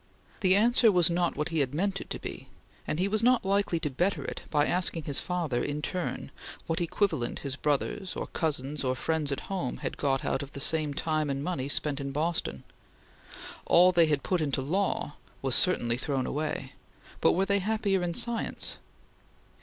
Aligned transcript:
The 0.39 0.55
answer 0.55 0.91
was 0.91 1.11
not 1.11 1.35
what 1.35 1.49
he 1.49 1.59
had 1.59 1.75
meant 1.75 2.01
it 2.01 2.09
to 2.09 2.17
be, 2.17 2.47
and 2.87 2.97
he 2.97 3.07
was 3.07 3.21
not 3.21 3.45
likely 3.45 3.79
to 3.81 3.89
better 3.91 4.25
it 4.25 4.41
by 4.49 4.65
asking 4.65 5.03
his 5.03 5.19
father, 5.19 5.63
in 5.63 5.83
turn, 5.83 6.31
what 6.65 6.81
equivalent 6.81 7.41
his 7.45 7.55
brothers 7.55 8.15
or 8.15 8.25
cousins 8.25 8.83
or 8.83 8.95
friends 8.95 9.31
at 9.31 9.41
home 9.41 9.77
had 9.85 9.97
got 9.97 10.25
out 10.25 10.41
of 10.41 10.53
the 10.53 10.59
same 10.59 10.95
time 10.95 11.29
and 11.29 11.43
money 11.43 11.69
spent 11.69 12.01
in 12.01 12.11
Boston. 12.11 12.63
All 13.67 13.91
they 13.91 14.07
had 14.07 14.23
put 14.23 14.41
into 14.41 14.63
the 14.63 14.67
law 14.71 15.17
was 15.43 15.53
certainly 15.53 15.97
thrown 15.97 16.25
away, 16.25 16.73
but 17.19 17.33
were 17.33 17.45
they 17.45 17.59
happier 17.59 18.01
in 18.01 18.15
science? 18.15 18.77